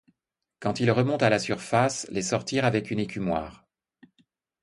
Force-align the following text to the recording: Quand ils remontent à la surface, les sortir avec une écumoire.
Quand 0.59 0.79
ils 0.79 0.89
remontent 0.89 1.23
à 1.23 1.29
la 1.29 1.37
surface, 1.37 2.07
les 2.09 2.23
sortir 2.23 2.65
avec 2.65 2.89
une 2.89 2.97
écumoire. 2.99 3.67